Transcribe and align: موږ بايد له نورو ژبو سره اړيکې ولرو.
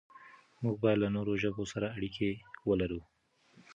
موږ 0.63 0.75
بايد 0.83 0.97
له 1.03 1.07
نورو 1.15 1.33
ژبو 1.43 1.63
سره 1.73 1.87
اړيکې 1.97 2.29
ولرو. 2.69 3.01